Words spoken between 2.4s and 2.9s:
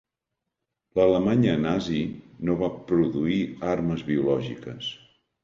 no va